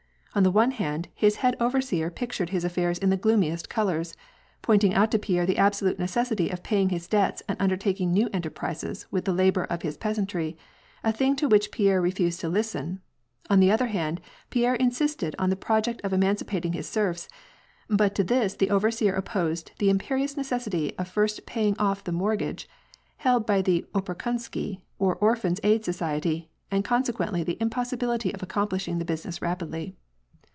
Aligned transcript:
On 0.33 0.43
the 0.43 0.49
one 0.51 0.71
hand, 0.71 1.09
his 1.13 1.35
head 1.43 1.57
overseer 1.59 2.09
pictured 2.09 2.51
his 2.51 2.63
affairs 2.63 2.97
in 2.97 3.09
the 3.09 3.17
gloomiest 3.17 3.67
colors, 3.67 4.15
pointing 4.61 4.93
out 4.93 5.11
to 5.11 5.19
Pierre 5.19 5.45
the 5.45 5.59
absohite 5.59 5.99
necessity 5.99 6.49
of 6.49 6.63
paying 6.63 6.87
his 6.87 7.05
debts 7.05 7.43
and 7.49 7.61
undertaking 7.61 8.13
new 8.13 8.29
enterprises 8.31 9.05
with 9.11 9.25
the 9.25 9.33
labor 9.33 9.65
of 9.65 9.81
his 9.81 9.97
peasantry', 9.97 10.57
a 11.03 11.11
thing 11.11 11.35
to 11.35 11.49
which 11.49 11.69
Pierre 11.69 11.99
refused 12.01 12.39
to 12.39 12.47
listen; 12.47 13.01
on 13.49 13.59
the 13.59 13.69
other 13.73 13.87
hand, 13.87 14.21
Pierre 14.49 14.75
insisted 14.75 15.35
on 15.37 15.49
the 15.49 15.57
project 15.57 15.99
of 16.05 16.13
emancipating 16.13 16.71
his 16.71 16.87
serfs, 16.87 17.27
but 17.89 18.15
to 18.15 18.23
this 18.23 18.53
the 18.53 18.69
overseer 18.69 19.13
opposed 19.13 19.73
the 19.79 19.89
imperious 19.89 20.35
neces 20.35 20.65
sity 20.65 20.95
of 20.97 21.09
first 21.09 21.45
paying 21.45 21.73
the 22.05 22.11
mortgage 22.13 22.69
held 23.17 23.45
by 23.45 23.61
the 23.61 23.85
Opekunsky, 23.93 24.79
or 24.97 25.17
Orphan's 25.17 25.59
Aid 25.61 25.83
Society, 25.83 26.49
and 26.71 26.85
consequently 26.85 27.43
the 27.43 27.57
impossibility 27.59 28.33
of 28.33 28.41
accomplishing 28.41 28.97
the 28.97 29.03
business 29.03 29.41
rapidly. 29.41 29.93